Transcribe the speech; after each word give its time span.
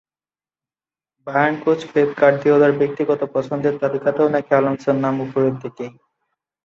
Bayern 1.27 1.55
coach 1.63 1.79
Pep 1.91 2.09
গার্দিওলার 2.19 2.73
ব্যক্তিগত 2.79 3.21
পছন্দের 3.35 3.73
তালিকাতেও 3.81 4.27
নাকি 4.35 4.51
আলোনসোর 4.59 4.97
নাম 5.03 5.15
ওপরের 5.25 5.55
দিকেই। 5.63 5.91